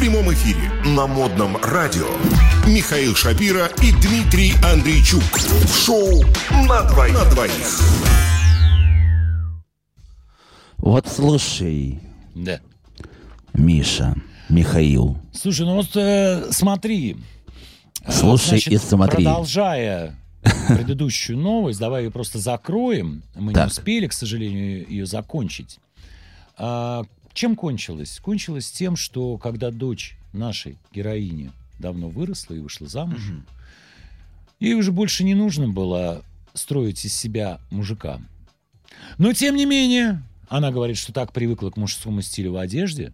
прямом 0.00 0.32
эфире 0.32 0.72
на 0.96 1.06
модном 1.06 1.58
радио 1.58 2.06
Михаил 2.66 3.14
Шапира 3.14 3.66
и 3.82 3.92
Дмитрий 3.92 4.54
Андрейчук. 4.64 5.22
В 5.22 5.76
шоу 5.84 6.22
на 6.66 6.84
двоих. 6.84 7.12
На 7.12 7.24
двоих. 7.30 7.52
Вот 10.78 11.06
слушай, 11.06 12.00
Да. 12.34 12.60
Миша, 13.52 14.14
Михаил, 14.48 15.18
Слушай, 15.34 15.66
ну 15.66 15.74
вот 15.74 15.94
э, 15.94 16.50
смотри. 16.50 17.18
Э, 18.02 18.10
Слушай 18.10 18.58
и 18.64 18.78
смотри. 18.78 19.22
Продолжая 19.22 20.16
предыдущую 20.68 21.36
новость, 21.36 21.78
давай 21.78 22.04
ее 22.04 22.10
просто 22.10 22.38
закроем. 22.38 23.22
Мы 23.34 23.52
Так. 23.52 23.66
не 23.66 23.70
успели, 23.70 24.06
к 24.06 24.14
сожалению, 24.14 24.88
ее 24.88 25.04
закончить. 25.04 25.78
Чем 27.32 27.56
кончилось? 27.56 28.18
Кончилось 28.20 28.70
тем, 28.70 28.96
что 28.96 29.38
когда 29.38 29.70
дочь 29.70 30.16
нашей 30.32 30.78
героини 30.92 31.52
давно 31.78 32.08
выросла 32.08 32.54
и 32.54 32.60
вышла 32.60 32.88
замуж, 32.88 33.20
ей 34.58 34.74
уже 34.74 34.92
больше 34.92 35.24
не 35.24 35.34
нужно 35.34 35.68
было 35.68 36.24
строить 36.54 37.04
из 37.04 37.14
себя 37.14 37.60
мужика. 37.70 38.20
Но, 39.18 39.32
тем 39.32 39.56
не 39.56 39.66
менее, 39.66 40.22
она 40.48 40.72
говорит, 40.72 40.96
что 40.96 41.12
так 41.12 41.32
привыкла 41.32 41.70
к 41.70 41.76
мужскому 41.76 42.22
стилю 42.22 42.52
в 42.52 42.56
одежде, 42.56 43.12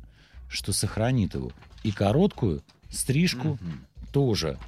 что 0.48 0.72
сохранит 0.72 1.34
его. 1.34 1.52
И 1.82 1.92
короткую 1.92 2.62
стрижку 2.90 3.58
тоже. 4.12 4.58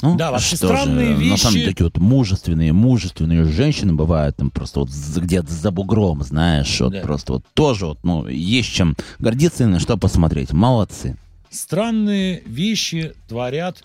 Ну, 0.00 0.16
Да, 0.16 0.30
вообще 0.30 0.54
что 0.56 0.68
странные 0.68 1.16
же, 1.16 1.24
На 1.24 1.36
самом 1.36 1.54
вещи. 1.54 1.54
деле, 1.54 1.66
такие 1.66 1.84
вот 1.84 1.98
мужественные, 1.98 2.72
мужественные 2.72 3.44
женщины 3.44 3.92
бывают 3.94 4.36
там 4.36 4.50
просто 4.50 4.80
вот 4.80 4.90
где-то 4.90 5.52
за 5.52 5.70
бугром, 5.72 6.22
знаешь, 6.22 6.80
вот 6.80 6.92
Да. 6.92 7.00
просто 7.00 7.32
вот 7.34 7.44
тоже 7.54 7.86
вот, 7.86 7.98
ну, 8.04 8.26
есть 8.28 8.68
чем 8.72 8.96
гордиться 9.18 9.64
и 9.64 9.66
на 9.66 9.80
что 9.80 9.96
посмотреть. 9.96 10.52
Молодцы. 10.52 11.16
Странные 11.50 12.42
вещи 12.46 13.12
творят 13.28 13.82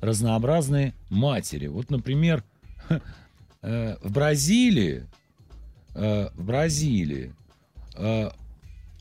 разнообразные 0.00 0.94
матери. 1.10 1.66
Вот, 1.66 1.90
например, 1.90 2.44
э, 3.62 3.96
в 4.02 4.12
Бразилии, 4.12 5.04
э, 5.94 6.28
в 6.36 6.44
Бразилии 6.44 7.32
э, 7.96 8.30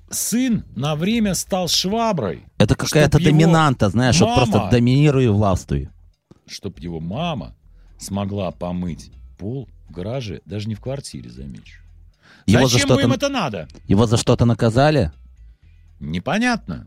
сын 0.09 0.63
на 0.75 0.95
время 0.95 1.35
стал 1.35 1.67
шваброй, 1.67 2.43
Это 2.57 2.75
какая-то 2.75 3.19
доминанта, 3.23 3.89
знаешь, 3.89 4.19
вот 4.19 4.27
мама- 4.29 4.45
просто 4.51 4.69
доминируй 4.71 5.25
и 5.25 5.27
властвуй. 5.27 5.89
Чтобы 6.47 6.79
его 6.79 6.99
мама 6.99 7.55
смогла 7.97 8.51
помыть 8.51 9.11
пол 9.37 9.69
в 9.87 9.91
гараже, 9.91 10.41
даже 10.45 10.67
не 10.67 10.75
в 10.75 10.81
квартире, 10.81 11.29
замечу. 11.29 11.81
Его 12.45 12.67
за 12.67 12.79
Зачем 12.79 12.99
им 12.99 13.11
это 13.13 13.29
надо? 13.29 13.67
его 13.87 14.05
за 14.05 14.17
что-то 14.17 14.45
наказали? 14.45 15.11
Непонятно. 15.99 16.85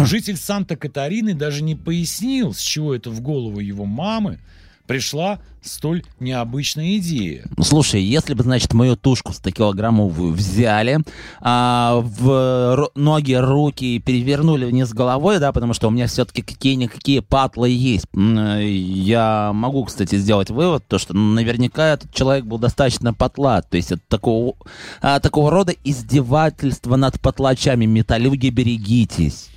Житель 0.00 0.36
Санта-Катарины 0.36 1.34
даже 1.34 1.62
не 1.62 1.74
пояснил, 1.74 2.54
с 2.54 2.60
чего 2.60 2.94
это 2.94 3.10
в 3.10 3.20
голову 3.20 3.60
его 3.60 3.84
мамы 3.84 4.38
пришла 4.86 5.40
столь 5.64 6.04
необычная 6.20 6.96
идея. 6.98 7.44
Ну, 7.56 7.64
слушай, 7.64 8.02
если 8.02 8.34
бы, 8.34 8.42
значит, 8.42 8.72
мою 8.72 8.96
тушку 8.96 9.32
100 9.32 9.50
килограммов 9.50 10.12
вы 10.12 10.32
взяли, 10.32 11.00
а, 11.40 12.00
в 12.02 12.90
ноги, 12.94 13.32
руки 13.34 13.98
перевернули 13.98 14.64
вниз 14.66 14.92
головой, 14.92 15.38
да, 15.38 15.52
потому 15.52 15.74
что 15.74 15.88
у 15.88 15.90
меня 15.90 16.06
все-таки 16.06 16.42
какие-никакие 16.42 17.22
патлы 17.22 17.70
есть. 17.70 18.06
Я 18.14 19.52
могу, 19.54 19.84
кстати, 19.84 20.16
сделать 20.16 20.50
вывод, 20.50 20.84
то, 20.86 20.98
что 20.98 21.14
наверняка 21.14 21.94
этот 21.94 22.12
человек 22.14 22.44
был 22.44 22.58
достаточно 22.58 23.14
потлат. 23.14 23.68
То 23.70 23.76
есть 23.76 23.92
это 23.92 24.02
такого, 24.08 24.54
а, 25.00 25.20
такого 25.20 25.50
рода 25.50 25.74
издевательство 25.84 26.96
над 26.96 27.20
потлачами. 27.20 27.86
Металлюги, 27.86 28.48
берегитесь. 28.48 29.50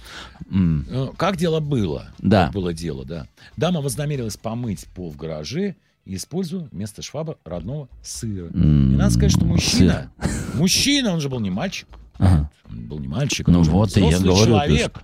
Э, 0.52 1.08
Как 1.17 1.38
дело 1.38 1.59
было? 1.59 2.09
Да. 2.19 2.45
Как 2.45 2.53
было 2.53 2.73
дело, 2.73 3.05
да. 3.05 3.27
Дама 3.58 3.81
вознамерилась 3.81 4.38
помыть 4.38 4.88
пол 4.95 5.11
в 5.11 5.17
гараже 5.17 5.75
и 6.07 6.15
используя 6.15 6.67
вместо 6.71 7.01
швабры 7.01 7.35
родного 7.43 7.89
сыра. 8.01 8.47
И 8.47 8.53
М, 8.57 8.95
надо 8.95 9.11
сказать, 9.11 9.31
что 9.31 9.41
сыр. 9.41 9.47
мужчина, 9.49 10.11
мужчина, 10.55 11.13
он 11.13 11.19
же 11.21 11.29
был 11.29 11.39
не 11.39 11.49
мальчик. 11.49 11.87
Ага. 12.17 12.49
Он 12.69 12.87
был 12.87 12.99
не 12.99 13.07
мальчик, 13.07 13.47
Ну 13.47 13.59
он 13.59 13.65
вот 13.65 13.95
и 13.97 13.99
я 14.01 14.17
говорю, 14.19 14.45
человек. 14.45 14.99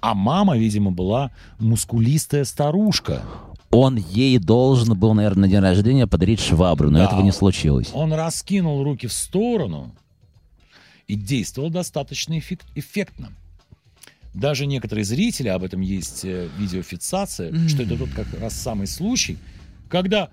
А 0.00 0.14
мама, 0.14 0.56
видимо, 0.58 0.90
была 0.90 1.30
мускулистая 1.58 2.44
старушка. 2.44 3.22
Он 3.70 3.96
ей 3.96 4.38
должен 4.38 4.98
был, 4.98 5.14
наверное, 5.14 5.42
на 5.42 5.48
день 5.48 5.60
рождения 5.60 6.06
подарить 6.06 6.40
швабру, 6.40 6.90
но 6.90 6.98
Да. 6.98 7.04
этого 7.06 7.22
не 7.22 7.32
случилось. 7.32 7.88
Он 7.94 8.12
раскинул 8.12 8.82
руки 8.84 9.06
в 9.06 9.12
сторону 9.12 9.94
и 11.08 11.14
действовал 11.14 11.70
достаточно 11.70 12.38
эффект- 12.38 12.66
эффектно. 12.74 13.32
Даже 14.34 14.66
некоторые 14.66 15.04
зрители, 15.04 15.48
об 15.48 15.62
этом 15.62 15.80
есть 15.80 16.24
э, 16.24 16.48
видеофиксация, 16.58 17.52
что 17.68 17.82
это 17.82 17.96
тот 17.96 18.10
как 18.10 18.26
раз 18.40 18.54
самый 18.54 18.86
случай, 18.86 19.38
когда 19.88 20.30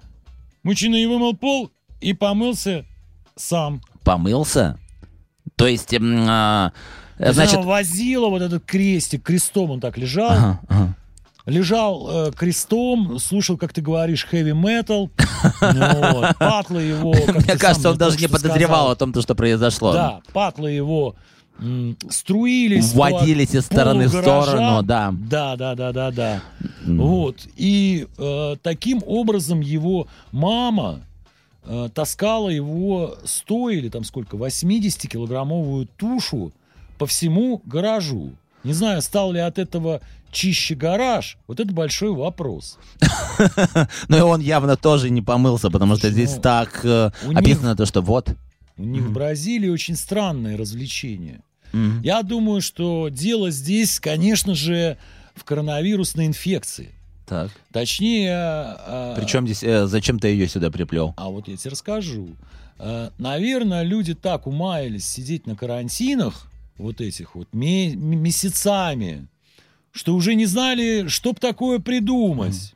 мужчина 0.63 0.95
и 0.95 1.05
вымыл 1.05 1.35
пол 1.35 1.71
и 2.01 2.13
помылся 2.13 2.85
сам. 3.35 3.81
Помылся? 4.03 4.77
То 5.55 5.67
есть, 5.67 5.89
То 5.89 6.71
есть 7.19 7.35
значит... 7.35 7.65
возила 7.65 8.29
вот 8.29 8.41
этот 8.41 8.65
крестик, 8.65 9.23
крестом 9.23 9.71
он 9.71 9.79
так 9.81 9.97
лежал, 9.97 10.31
Ага, 10.31 10.59
ага. 10.69 10.95
лежал 11.45 12.27
э, 12.27 12.31
крестом, 12.31 13.19
слушал, 13.19 13.57
как 13.57 13.73
ты 13.73 13.81
говоришь, 13.81 14.25
heavy 14.31 14.53
metal, 14.53 15.09
ну 15.61 16.13
вот, 16.13 16.37
патлы 16.37 16.83
его... 16.83 17.13
Мне 17.13 17.57
кажется, 17.57 17.91
он 17.91 17.97
даже 17.97 18.17
не 18.17 18.27
подозревал 18.27 18.91
о 18.91 18.95
том, 18.95 19.11
то, 19.11 19.21
что 19.21 19.35
произошло. 19.35 19.91
Да, 19.93 20.21
патлы 20.31 20.71
его 20.71 21.15
струились. 22.09 22.93
Вводились 22.93 23.53
из 23.53 23.65
стороны 23.65 24.07
в 24.07 24.11
сторону, 24.11 24.81
да. 24.81 25.13
Да, 25.13 25.55
да, 25.57 25.75
да, 25.75 25.91
да, 25.91 26.11
да. 26.11 26.41
М. 26.89 26.97
Вот. 26.97 27.47
И 27.55 28.07
э, 28.17 28.55
таким 28.61 29.01
образом 29.05 29.61
его 29.61 30.07
мама 30.31 31.01
э, 31.63 31.89
таскала 31.93 32.49
его 32.49 33.15
100 33.23 33.69
или 33.69 33.89
там 33.89 34.03
сколько, 34.03 34.37
80-килограммовую 34.37 35.87
тушу 35.97 36.51
по 36.97 37.05
всему 37.05 37.61
гаражу. 37.65 38.31
Не 38.63 38.73
знаю, 38.73 39.01
стал 39.01 39.31
ли 39.31 39.39
от 39.39 39.57
этого 39.57 40.01
чище 40.31 40.75
гараж. 40.75 41.37
Вот 41.47 41.59
это 41.59 41.73
большой 41.73 42.11
вопрос. 42.11 42.77
Но 44.07 44.17
и 44.17 44.21
он 44.21 44.41
явно 44.41 44.75
тоже 44.75 45.09
не 45.09 45.21
помылся, 45.21 45.69
потому 45.69 45.95
что 45.95 46.09
здесь 46.09 46.35
Ну, 46.35 46.41
так 46.41 46.81
э, 46.83 47.11
описано 47.33 47.75
то, 47.75 47.85
что 47.85 48.01
вот. 48.01 48.29
У 48.77 48.83
них 48.83 49.03
в 49.03 49.11
Бразилии 49.11 49.69
очень 49.69 49.95
странное 49.95 50.57
развлечение. 50.57 51.41
Я 52.03 52.23
думаю, 52.23 52.61
что 52.61 53.09
дело 53.09 53.51
здесь, 53.51 53.99
конечно 53.99 54.55
же, 54.55 54.97
в 55.39 55.43
коронавирусной 55.45 56.27
инфекции. 56.27 56.93
Так. 57.25 57.49
Точнее... 57.71 58.33
а, 58.35 59.15
Причем 59.15 59.45
здесь, 59.45 59.63
э, 59.63 59.85
зачем 59.87 60.19
ты 60.19 60.29
ее 60.29 60.47
сюда 60.47 60.69
приплел? 60.71 61.13
А 61.17 61.29
вот 61.29 61.47
я 61.47 61.55
тебе 61.57 61.71
расскажу. 61.71 62.29
А, 62.77 63.11
Наверное, 63.17 63.83
люди 63.83 64.13
так 64.15 64.47
умаялись 64.47 65.05
сидеть 65.07 65.45
на 65.47 65.55
карантинах, 65.55 66.47
вот 66.77 67.01
этих 67.01 67.35
вот, 67.35 67.47
ме- 67.53 67.95
месяцами, 67.95 69.27
что 69.91 70.15
уже 70.15 70.35
не 70.35 70.45
знали, 70.45 71.07
что 71.07 71.33
б 71.33 71.39
такое 71.39 71.79
придумать. 71.79 72.73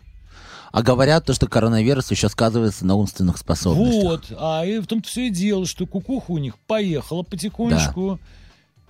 А 0.71 0.81
говорят 0.81 1.25
то, 1.25 1.33
что 1.33 1.47
коронавирус 1.47 2.09
еще 2.09 2.29
сказывается 2.29 2.85
на 2.85 2.95
умственных 2.95 3.37
способностях. 3.37 4.03
Вот. 4.03 4.33
А 4.39 4.65
и 4.65 4.79
в 4.79 4.87
том-то 4.87 5.07
все 5.07 5.27
и 5.27 5.29
дело, 5.29 5.65
что 5.67 5.85
кукуха 5.85 6.31
у 6.31 6.37
них 6.39 6.57
поехала 6.67 7.21
потихонечку. 7.21 8.19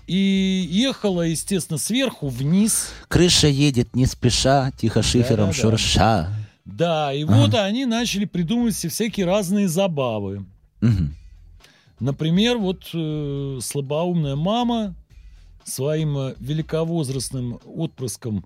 И 0.07 0.67
ехала, 0.69 1.21
естественно, 1.21 1.77
сверху 1.77 2.27
вниз. 2.27 2.89
Крыша 3.07 3.47
едет 3.47 3.95
не 3.95 4.05
спеша, 4.05 4.71
тихо 4.71 5.01
шифером 5.01 5.47
Да-да-да. 5.49 5.53
шурша. 5.53 6.33
Да, 6.65 7.13
и 7.13 7.23
вот 7.23 7.53
они 7.55 7.85
начали 7.85 8.25
придумывать 8.25 8.75
все 8.75 8.89
всякие 8.89 9.25
разные 9.25 9.67
забавы. 9.67 10.45
Мгм. 10.81 11.15
Например, 11.99 12.57
вот 12.57 12.89
э, 12.93 13.59
слабоумная 13.61 14.35
мама 14.35 14.95
своим 15.63 16.17
э, 16.17 16.35
великовозрастным 16.39 17.59
отпрыском, 17.65 18.45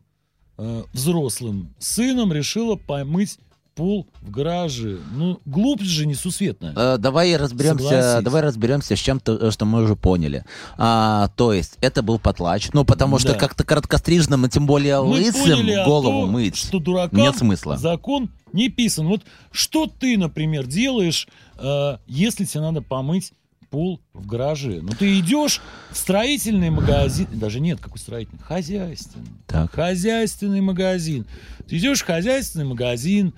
э, 0.58 0.84
взрослым 0.94 1.74
сыном 1.80 2.34
решила 2.34 2.76
помыть 2.76 3.40
пол 3.78 4.08
в 4.22 4.32
гараже. 4.32 4.98
Ну, 5.14 5.40
глупость 5.46 5.92
же 5.92 6.06
несусветная. 6.06 6.74
Э, 6.76 6.98
Давай 6.98 7.36
разберемся, 7.38 7.84
Согласись. 7.88 8.24
давай 8.24 8.42
разберемся 8.42 8.96
с 8.96 9.00
чем-то, 9.00 9.38
э, 9.40 9.52
что 9.52 9.66
мы 9.66 9.84
уже 9.84 9.96
поняли. 9.96 10.44
А, 10.78 11.30
то 11.38 11.54
есть 11.54 11.78
это 11.80 12.02
был 12.02 12.20
потлач, 12.20 12.70
ну 12.74 12.84
потому 12.84 13.20
что 13.20 13.34
Да. 13.34 13.40
как-то 13.40 13.64
короткострижным, 13.64 14.46
и 14.46 14.50
тем 14.50 14.66
более 14.66 15.00
Мы 15.02 15.10
лысым 15.10 15.42
поняли 15.44 15.86
голову 15.86 16.22
том, 16.22 16.32
мыть 16.32 16.56
что 16.58 16.80
дуракам 16.80 17.20
нет 17.20 17.38
смысла. 17.38 17.78
закон 17.78 18.30
не 18.52 18.70
писан. 18.70 19.08
Вот 19.08 19.22
что 19.52 19.86
ты, 19.88 20.18
например, 20.18 20.66
делаешь, 20.66 21.28
э, 21.60 21.98
если 22.08 22.46
тебе 22.46 22.62
надо 22.62 22.82
помыть 22.82 23.32
пол 23.70 24.00
в 24.14 24.26
гараже? 24.26 24.80
Ну, 24.82 24.90
ты 24.98 25.20
идешь 25.20 25.62
в 25.92 25.98
строительный 25.98 26.70
магазин, 26.72 27.28
даже 27.34 27.60
нет, 27.60 27.80
какой 27.80 28.00
строительный, 28.00 28.42
хозяйственный. 28.42 29.28
Так. 29.46 29.72
Хозяйственный 29.74 30.62
магазин. 30.62 31.26
Ты 31.68 31.78
идешь 31.78 32.02
в 32.02 32.06
хозяйственный 32.06 32.66
магазин, 32.66 33.34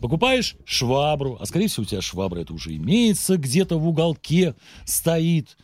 покупаешь 0.00 0.56
швабру, 0.64 1.36
а 1.40 1.46
скорее 1.46 1.68
всего 1.68 1.82
у 1.82 1.86
тебя 1.86 2.00
швабра 2.00 2.40
это 2.40 2.52
уже 2.52 2.74
имеется, 2.76 3.36
где-то 3.36 3.78
в 3.78 3.86
уголке 3.88 4.54
стоит. 4.84 5.56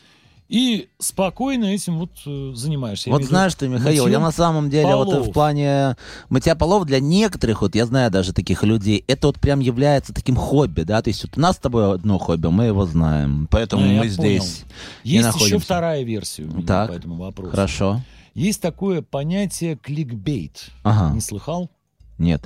И 0.47 0.89
спокойно 0.99 1.65
этим 1.65 1.99
вот 1.99 2.11
э, 2.27 2.53
занимаешься. 2.55 3.09
Я 3.09 3.17
Вот 3.17 3.25
знаешь 3.25 3.55
ты, 3.55 3.67
Михаил, 3.67 4.07
я 4.07 4.21
на 4.21 4.31
самом 4.31 4.69
деле 4.69 4.95
вот 4.95 5.07
полов. 5.11 5.29
в 5.29 5.33
плане 5.33 5.97
мытья 6.29 6.55
полов 6.55 6.85
для 6.85 7.01
некоторых, 7.01 7.63
вот 7.63 7.75
я 7.75 7.87
знаю 7.87 8.11
даже 8.11 8.35
таких 8.35 8.63
людей, 8.63 9.03
это 9.09 9.29
вот 9.29 9.41
прям 9.41 9.61
является 9.61 10.13
таким 10.13 10.37
хобби, 10.37 10.83
да, 10.83 11.01
то 11.01 11.09
есть 11.09 11.25
вот 11.25 11.39
у 11.39 11.41
нас 11.41 11.57
с 11.57 11.59
тобой 11.61 11.95
одно 11.95 12.19
хобби, 12.19 12.49
мы 12.49 12.65
его 12.67 12.85
знаем, 12.85 13.49
поэтому 13.51 13.87
я 13.87 14.01
мы 14.01 14.09
здесь 14.09 14.65
Есть 15.03 15.17
еще 15.17 15.23
находимся. 15.23 15.65
вторая 15.65 16.03
версия 16.03 16.43
у 16.43 16.49
меня 16.49 16.67
Так. 16.67 16.91
по 16.91 16.93
этому 16.95 17.15
вопросу. 17.17 17.51
Хорошо. 17.51 18.03
Есть 18.35 18.61
такое 18.61 19.01
понятие 19.01 19.77
кликбейт. 19.77 20.67
Ага. 20.83 21.15
Не 21.15 21.21
слыхал? 21.23 21.71
Нет. 22.19 22.45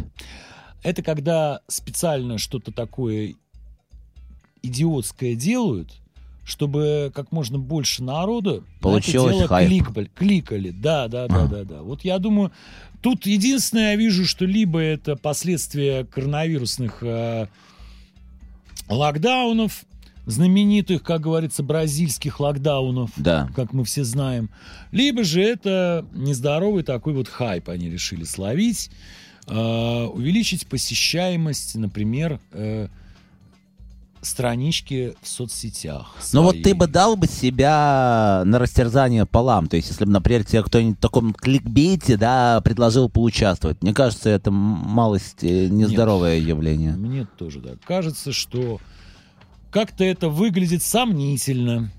Это 0.83 1.03
когда 1.03 1.61
специально 1.69 2.39
что-то 2.39 2.73
такое 2.73 3.35
идиотское 4.63 5.35
делают, 5.35 5.93
чтобы 6.45 7.13
как 7.15 7.31
можно 7.33 7.59
больше 7.59 8.03
народу 8.03 8.65
на 8.77 8.81
Получилось 8.81 9.31
это 9.31 9.39
дело 9.39 9.49
хайп. 9.49 9.69
кликали, 9.69 10.11
кликали. 10.15 10.71
Да, 10.71 11.09
да, 11.09 11.27
да, 11.29 11.43
А. 11.45 11.47
да, 11.47 11.65
да. 11.65 11.83
Вот 11.83 12.05
я 12.05 12.19
думаю, 12.19 12.53
тут 13.03 13.27
единственное 13.27 13.91
я 13.93 13.97
вижу, 13.97 14.25
что 14.27 14.45
либо 14.47 14.81
это 14.81 15.17
последствия 15.17 16.05
коронавирусных 16.05 17.03
э, 17.03 17.49
локдаунов, 18.89 19.85
знаменитых, 20.27 21.03
как 21.03 21.23
говорится, 21.23 21.63
бразильских 21.63 22.41
локдаунов, 22.41 23.11
Да. 23.17 23.49
как 23.55 23.73
мы 23.73 23.85
все 23.85 24.05
знаем, 24.05 24.51
либо 24.93 25.25
же 25.25 25.43
это 25.43 26.07
нездоровый 26.13 26.83
такой 26.83 27.13
вот 27.15 27.29
хайп 27.29 27.69
они 27.71 27.89
решили 27.91 28.25
словить, 28.25 28.91
увеличить 29.55 30.67
посещаемость, 30.67 31.75
например, 31.77 32.41
э, 32.53 32.89
странички 34.23 35.15
в 35.23 35.29
соцсетях. 35.29 36.17
Ну 36.33 36.43
вот 36.43 36.63
ты 36.63 36.75
бы 36.75 36.87
дал 36.87 37.17
бы 37.17 37.27
себя 37.27 38.43
на 38.45 38.59
растерзание 38.59 39.27
полам, 39.27 39.69
то 39.69 39.77
есть 39.77 39.89
если 39.89 40.05
бы, 40.05 40.11
например, 40.11 40.45
тебе 40.45 40.63
кто-нибудь 40.63 40.99
в 40.99 41.01
таком 41.01 41.33
кликбейте, 41.33 42.17
да, 42.17 42.61
предложил 42.61 43.09
поучаствовать. 43.09 43.83
Мне 43.83 43.95
кажется, 43.95 44.29
это 44.31 44.51
малость 44.51 45.43
э, 45.43 45.69
нездоровое 45.69 46.39
явление. 46.39 46.93
Мне 46.93 47.27
тоже 47.39 47.61
так 47.61 47.81
кажется, 47.83 48.33
что 48.33 48.81
как-то 49.71 50.05
это 50.05 50.29
выглядит 50.29 50.83
сомнительно. 50.83 51.91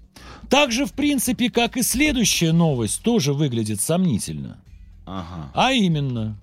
Так 0.49 0.71
же, 0.71 0.85
в 0.85 0.93
принципе, 0.93 1.49
как 1.49 1.77
и 1.77 1.83
следующая 1.83 2.51
новость 2.51 3.03
тоже 3.03 3.33
выглядит 3.33 3.81
сомнительно. 3.81 4.57
Ага. 5.05 5.51
А 5.53 5.71
именно, 5.71 6.37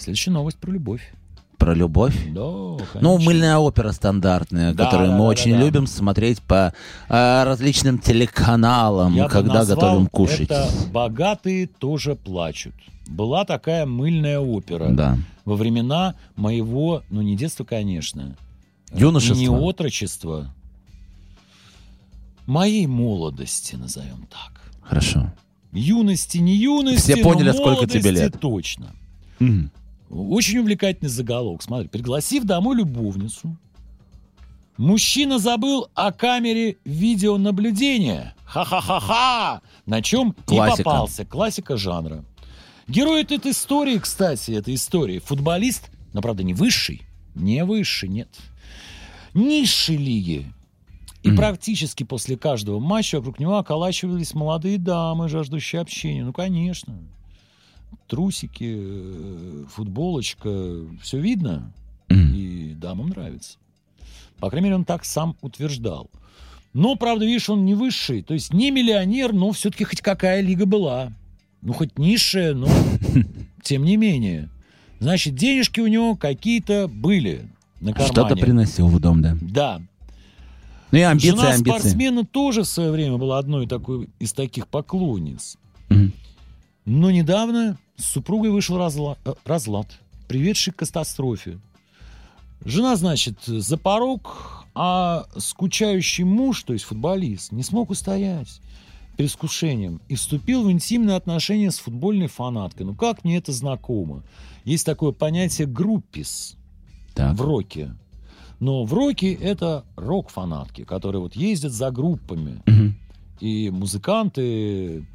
следующая 0.00 0.30
новость 0.30 0.58
про 0.58 0.70
любовь. 0.70 1.12
Про 1.58 1.74
любовь? 1.74 2.16
Да, 2.28 2.40
Ну, 2.40 2.78
конечно. 2.92 3.18
мыльная 3.26 3.58
опера 3.58 3.92
стандартная, 3.92 4.72
Да, 4.72 4.84
которую 4.86 5.10
да, 5.10 5.14
мы 5.16 5.24
да, 5.24 5.28
очень 5.28 5.52
да, 5.52 5.58
да. 5.58 5.64
любим 5.66 5.86
смотреть 5.86 6.40
по 6.40 6.72
э, 7.10 7.42
различным 7.44 7.98
телеканалам, 7.98 9.14
Я 9.14 9.28
когда 9.28 9.64
готовим 9.66 10.06
кушать. 10.06 10.42
Это 10.50 10.70
«Богатые 10.90 11.66
тоже 11.66 12.14
плачут». 12.16 12.72
Была 13.06 13.44
такая 13.44 13.84
мыльная 13.84 14.38
опера 14.40 14.88
Да. 14.90 15.18
во 15.44 15.54
времена 15.56 16.14
моего, 16.36 17.02
ну 17.10 17.20
не 17.20 17.36
детства, 17.36 17.64
конечно, 17.64 18.36
Юношество. 18.94 19.34
и 19.34 19.38
не 19.40 19.48
отрочества, 19.50 20.54
моей 22.46 22.86
молодости, 22.86 23.74
назовем 23.76 24.26
так. 24.30 24.60
Хорошо. 24.82 25.32
Юности, 25.72 26.38
не 26.38 26.56
юности, 26.56 27.12
Все 27.12 27.22
поняли, 27.22 27.52
сколько 27.52 27.86
тебе 27.86 28.10
лет. 28.10 28.40
точно. 28.40 28.92
Мгм. 29.38 29.70
Очень 30.10 30.58
увлекательный 30.58 31.08
заголовок. 31.08 31.62
Смотри, 31.62 31.88
пригласив 31.88 32.44
домой 32.44 32.76
любовницу, 32.76 33.56
мужчина 34.76 35.38
забыл 35.38 35.88
о 35.94 36.10
камере 36.10 36.78
видеонаблюдения. 36.84 38.34
Ха-ха-ха-ха! 38.44 39.62
На 39.86 40.02
чем 40.02 40.30
и 40.30 40.42
Классика. 40.42 40.82
попался. 40.82 41.24
Классика 41.24 41.76
жанра. 41.76 42.24
Герой 42.88 43.22
этой 43.22 43.52
истории, 43.52 43.98
кстати, 43.98 44.50
этой 44.50 44.74
истории, 44.74 45.20
футболист, 45.20 45.90
но, 46.12 46.20
правда, 46.20 46.42
не 46.42 46.54
высший, 46.54 47.02
не 47.36 47.64
высший, 47.64 48.08
нет, 48.08 48.28
низшей 49.32 49.96
лиги. 49.96 50.52
И 51.22 51.30
практически 51.30 52.02
после 52.02 52.36
каждого 52.36 52.80
матча 52.80 53.18
вокруг 53.18 53.38
него 53.38 53.58
околачивались 53.58 54.34
молодые 54.34 54.78
дамы, 54.78 55.28
жаждущие 55.28 55.80
общения. 55.80 56.24
Ну, 56.24 56.32
конечно. 56.32 56.98
Трусики, 58.06 58.76
э, 58.76 59.64
футболочка, 59.70 60.48
все 61.02 61.18
видно, 61.18 61.72
и 62.08 62.74
дамам 62.76 63.10
нравится. 63.10 63.58
По 64.40 64.48
крайней 64.50 64.66
мере, 64.66 64.76
он 64.76 64.84
так 64.84 65.04
сам 65.04 65.36
утверждал. 65.42 66.10
Но, 66.72 66.94
правда, 66.96 67.24
видишь, 67.24 67.50
он 67.50 67.64
не 67.64 67.74
высший, 67.74 68.22
то 68.22 68.34
есть 68.34 68.52
не 68.52 68.70
миллионер, 68.70 69.32
но 69.32 69.52
все-таки 69.52 69.84
хоть 69.84 70.00
какая 70.00 70.40
лига 70.40 70.66
была. 70.66 71.12
Ну, 71.62 71.72
хоть 71.72 71.98
низшая, 71.98 72.54
но 72.54 72.68
тем 73.62 73.84
не 73.84 73.96
менее. 73.96 74.48
Значит, 74.98 75.34
денежки 75.34 75.80
у 75.80 75.86
него 75.86 76.16
какие-то 76.16 76.88
были 76.88 77.48
на 77.80 77.92
кармане. 77.92 78.12
Что-то 78.12 78.36
приносил 78.36 78.88
в 78.88 78.98
дом, 79.00 79.20
да. 79.22 79.36
Да. 79.40 79.82
Ну 80.92 80.98
и 80.98 81.02
амбиции, 81.02 81.30
Жена 81.30 81.50
амбиции. 81.52 81.78
спортсмена 81.78 82.24
тоже 82.24 82.62
в 82.62 82.66
свое 82.66 82.90
время 82.90 83.16
была 83.16 83.38
одной 83.38 83.66
такой 83.66 84.08
из 84.18 84.32
таких 84.32 84.66
поклонниц. 84.68 85.56
Мгм. 85.88 86.12
Но 86.90 87.12
недавно 87.12 87.78
с 87.96 88.04
супругой 88.06 88.50
вышел 88.50 88.76
разла- 88.76 89.16
э, 89.24 89.34
разлад, 89.44 89.86
приведший 90.26 90.72
к 90.72 90.76
катастрофе. 90.78 91.60
Жена, 92.64 92.96
значит, 92.96 93.44
за 93.44 93.76
порог, 93.76 94.66
а 94.74 95.26
скучающий 95.36 96.24
муж, 96.24 96.64
то 96.64 96.72
есть 96.72 96.84
футболист, 96.84 97.52
не 97.52 97.62
смог 97.62 97.90
устоять 97.90 98.60
перед 99.16 99.30
искушением 99.30 100.00
и 100.08 100.16
вступил 100.16 100.64
в 100.64 100.72
интимные 100.72 101.14
отношения 101.14 101.70
с 101.70 101.78
футбольной 101.78 102.26
фанаткой. 102.26 102.86
Ну 102.86 102.96
как 102.96 103.22
мне 103.22 103.36
это 103.36 103.52
знакомо? 103.52 104.24
Есть 104.64 104.84
такое 104.84 105.12
понятие 105.12 105.68
группис 105.68 106.56
Так. 107.14 107.36
в 107.36 107.40
роке. 107.40 107.94
Но 108.58 108.82
в 108.84 108.92
роке 108.92 109.32
это 109.32 109.84
рок-фанатки, 109.94 110.82
которые 110.82 111.22
вот 111.22 111.36
ездят 111.36 111.70
за 111.70 111.92
группами. 111.92 112.60
Мгм. 112.66 112.96
И 113.38 113.70
музыканты 113.70 115.06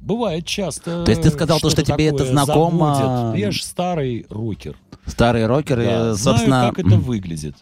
бывает 0.00 0.46
часто. 0.46 1.04
То 1.04 1.10
есть 1.10 1.22
ты 1.22 1.30
сказал 1.30 1.60
то, 1.60 1.70
что 1.70 1.82
тебе 1.82 2.06
это 2.06 2.24
знакомо? 2.24 2.94
заводят. 2.94 3.38
Я 3.38 3.50
же 3.50 3.62
старый 3.62 4.26
рокер. 4.28 4.76
Старый 5.06 5.46
рокер, 5.46 5.76
Да, 5.76 6.16
собственно... 6.16 6.60
Знаю, 6.60 6.72
как 6.74 6.86
это 6.86 6.96
выглядит. 6.96 7.56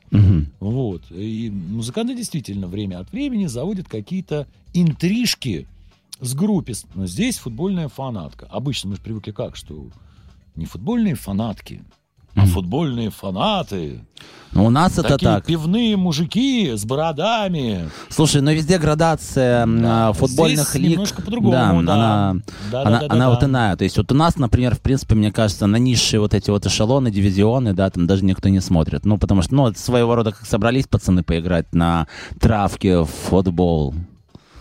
Вот. 0.61 1.03
И 1.11 1.51
музыканты 1.51 2.15
действительно 2.17 2.67
время 2.67 3.01
от 3.01 3.13
времени 3.13 3.47
заводят 3.47 3.89
какие-то 3.89 4.47
интрижки 4.73 5.67
с 6.21 6.35
группе. 6.35 6.75
Но 6.95 7.07
здесь 7.07 7.39
футбольная 7.39 7.89
фанатка. 7.89 8.47
Обычно 8.51 8.91
мы 8.91 8.97
же 8.97 9.03
привыкли 9.03 9.33
как, 9.33 9.57
что 9.57 9.87
не 10.57 10.67
футбольные 10.67 11.15
фанатки, 11.15 11.83
а 12.37 12.47
футбольные 12.47 13.11
фанаты. 13.11 14.01
Ну, 14.53 14.67
у 14.67 14.71
нас 14.71 14.93
это 14.93 15.09
Такие 15.15 15.31
так. 15.33 15.47
пивные 15.47 15.97
мужики 15.97 16.71
с 16.77 16.85
бородами. 16.85 17.91
Слушай, 18.09 18.41
но 18.41 18.53
везде 18.53 18.79
градация 18.79 19.67
Да, 19.67 20.11
а, 20.11 20.13
футбольных 20.13 20.69
здесь 20.69 20.75
лиг. 20.81 20.93
немножко 20.93 21.23
по-другому, 21.23 21.83
да, 21.83 21.87
да. 21.87 21.95
она, 21.95 22.41
Да, 22.71 22.83
она, 22.83 22.91
да, 22.91 22.99
да, 23.01 23.15
она 23.15 23.25
да, 23.25 23.31
вот 23.31 23.41
да. 23.41 23.47
иная. 23.47 23.77
То 23.77 23.83
есть 23.83 23.97
вот 23.99 24.13
у 24.13 24.15
нас, 24.15 24.37
например, 24.37 24.77
в 24.77 24.81
принципе, 24.81 25.17
мне 25.17 25.33
кажется, 25.33 25.67
на 25.67 25.75
низшие 25.77 26.21
вот 26.21 26.35
эти 26.35 26.51
вот 26.51 26.65
эшелоны, 26.67 27.11
дивизионы, 27.11 27.73
да, 27.73 27.91
там 27.91 28.07
даже 28.07 28.25
никто 28.25 28.49
не 28.49 28.61
смотрит. 28.61 29.05
Ну, 29.05 29.19
потому 29.19 29.43
что, 29.43 29.57
ну, 29.57 29.67
это 29.67 29.79
своего 29.81 30.15
рода 30.15 30.31
как 30.31 30.47
собрались 30.47 30.87
пацаны 30.87 31.25
поиграть 31.25 31.75
на 31.75 32.07
травке 32.39 32.99
в 33.01 33.07
футбол. 33.07 33.93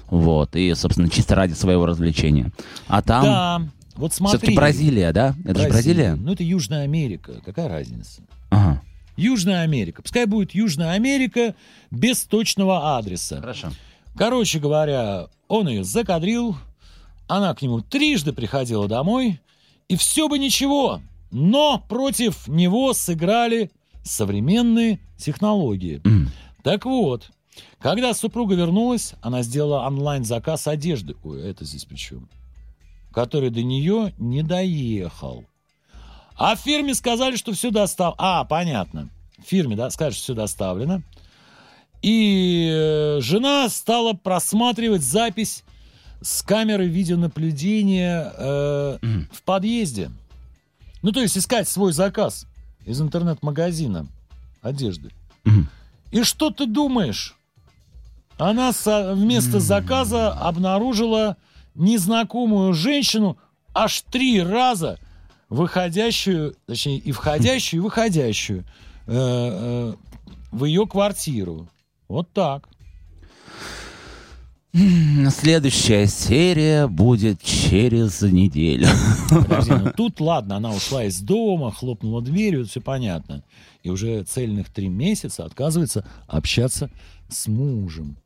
Вот, 0.08 0.56
и, 0.56 0.74
собственно, 0.74 1.08
чисто 1.10 1.36
ради 1.36 1.54
своего 1.54 1.86
развлечения. 1.86 2.52
А 2.88 3.04
там 3.04 3.24
Да, 3.24 3.62
вот 3.96 4.14
смотри. 4.14 4.38
все-таки 4.38 4.56
Бразилия, 4.56 5.12
да? 5.12 5.36
Это 5.46 5.62
же 5.62 5.70
Бразилия? 5.70 6.16
Ну, 6.16 6.34
это 6.34 6.44
Южная 6.44 6.84
Америка. 6.84 7.42
Какая 7.46 7.68
разница? 7.68 8.22
Ага. 8.50 8.82
Южная 9.16 9.62
Америка. 9.62 10.02
Пускай 10.02 10.26
будет 10.26 10.54
Южная 10.56 10.92
Америка 10.92 11.56
без 11.92 12.24
точного 12.24 12.98
адреса. 12.98 13.40
Хорошо. 13.40 13.72
Короче 14.16 14.60
говоря, 14.60 15.28
он 15.48 15.68
ее 15.68 15.84
закадрил, 15.84 16.56
она 17.28 17.54
к 17.54 17.62
нему 17.62 17.82
трижды 17.82 18.34
приходила 18.34 18.88
домой, 18.88 19.40
и 19.88 19.96
все 19.96 20.28
бы 20.28 20.38
ничего, 20.40 21.02
но 21.32 21.84
против 21.90 22.48
него 22.48 22.94
сыграли 22.94 23.72
современные 24.04 25.00
технологии. 25.18 26.02
М. 26.06 26.30
Так 26.64 26.86
вот, 26.86 27.32
когда 27.80 28.14
супруга 28.14 28.56
вернулась, 28.56 29.14
она 29.22 29.42
сделала 29.42 29.86
онлайн-заказ 29.88 30.68
одежды. 30.68 31.16
Ой, 31.24 31.42
это 31.42 31.66
здесь 31.66 31.86
при 31.86 31.96
чем? 31.96 32.30
Который 33.14 33.50
до 33.50 33.62
нее 33.64 34.14
не 34.18 34.42
доехал. 34.44 35.46
А 36.36 36.56
в 36.56 36.60
фирме 36.60 36.96
сказали, 36.96 37.36
что 37.36 37.54
все 37.54 37.70
доставлено. 37.70 38.16
А, 38.18 38.44
понятно. 38.44 39.10
В 39.38 39.48
фирме 39.48 39.76
да, 39.76 39.90
сказали, 39.92 40.14
что 40.14 40.24
все 40.24 40.34
доставлено. 40.34 41.02
И 42.02 42.70
э, 42.74 43.20
жена 43.22 43.70
стала 43.70 44.14
просматривать 44.14 45.04
запись 45.04 45.64
с 46.22 46.42
камеры 46.42 46.88
видеонаблюдения 46.88 48.34
э, 48.38 48.98
Мгм. 49.02 49.30
в 49.32 49.42
подъезде. 49.44 50.12
Ну, 51.02 51.12
то 51.12 51.22
есть 51.22 51.38
искать 51.38 51.68
свой 51.70 51.94
заказ 51.94 52.48
из 52.86 53.00
интернет-магазина 53.02 54.08
одежды. 54.62 55.12
Мгм. 55.46 55.70
И 56.12 56.24
что 56.24 56.50
ты 56.50 56.66
думаешь? 56.66 57.36
Она 58.38 58.74
со- 58.74 59.14
вместо 59.14 59.60
заказа 59.60 60.32
обнаружила 60.34 61.38
незнакомую 61.76 62.74
женщину 62.74 63.38
аж 63.74 64.02
три 64.12 64.42
раза 64.42 65.00
выходящую, 65.50 66.56
точнее, 66.66 66.98
и 66.98 67.12
входящую, 67.12 67.82
и 67.82 67.84
выходящую 67.84 68.66
э, 69.06 69.14
э, 69.16 69.94
в 70.52 70.66
ее 70.66 70.88
квартиру. 70.88 71.68
Вот 72.08 72.32
так. 72.32 72.68
Следующая 75.30 76.08
серия 76.08 76.88
будет 76.88 77.44
через 77.44 78.24
неделю. 78.24 78.88
Подожди, 79.30 79.72
ну 79.72 79.92
тут 79.96 80.20
ладно, 80.20 80.56
она 80.56 80.72
ушла 80.72 81.04
из 81.04 81.20
дома, 81.22 81.72
хлопнула 81.72 82.24
дверью, 82.24 82.66
все 82.66 82.82
понятно. 82.82 83.44
И 83.84 83.92
уже 83.92 84.24
цельных 84.24 84.72
три 84.72 84.88
месяца 84.88 85.46
отказывается 85.46 86.08
общаться 86.28 86.90
с 87.30 87.48
мужем. 87.48 88.18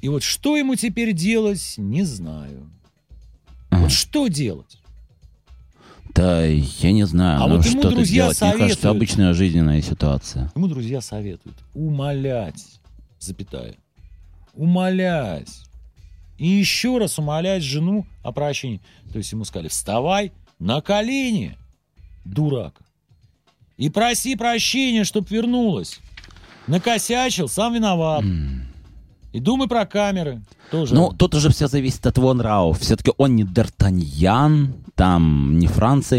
И 0.00 0.08
вот 0.08 0.22
что 0.22 0.56
ему 0.56 0.76
теперь 0.76 1.12
делать, 1.12 1.74
не 1.76 2.04
знаю. 2.04 2.70
Вот 3.70 3.90
что 3.92 4.28
делать? 4.28 4.78
Да, 6.14 6.44
я 6.44 6.92
не 6.92 7.04
знаю, 7.04 7.42
А 7.42 7.46
ну 7.46 7.56
вот 7.56 7.64
ему 7.64 7.80
что-то 7.80 7.94
друзья 7.94 8.24
делать. 8.24 8.40
Мне 8.40 8.50
кажется, 8.50 8.68
советуют. 8.82 8.96
обычная 8.96 9.32
жизненная 9.32 9.80
ситуация. 9.80 10.50
Ему 10.54 10.66
друзья 10.66 11.00
советуют 11.00 11.56
умолять, 11.74 12.64
запятая, 13.20 13.76
умолять. 14.54 15.62
И 16.36 16.48
еще 16.48 16.98
раз 16.98 17.18
умолять 17.18 17.62
жену 17.62 18.06
о 18.22 18.32
прощении. 18.32 18.80
То 19.12 19.18
есть 19.18 19.30
ему 19.30 19.44
сказали, 19.44 19.68
вставай 19.68 20.32
на 20.58 20.80
колени, 20.80 21.56
дурак. 22.24 22.74
И 23.76 23.88
проси 23.88 24.36
прощения, 24.36 25.04
чтоб 25.04 25.30
вернулась. 25.30 26.00
Накосячил, 26.66 27.48
сам 27.48 27.74
виноват. 27.74 28.24
И 29.32 29.40
думай 29.40 29.68
про 29.68 29.86
камеры. 29.86 30.42
Тоже. 30.70 30.94
Ну, 30.94 31.12
тут 31.12 31.34
уже 31.34 31.50
все 31.50 31.68
зависит 31.68 32.06
от 32.06 32.18
Вон 32.18 32.40
Рау. 32.40 32.72
Все-таки 32.72 33.12
он 33.16 33.36
не 33.36 33.44
Д'Артаньян, 33.44 34.72
там 34.94 35.58
не 35.58 35.66
Франция 35.66 36.08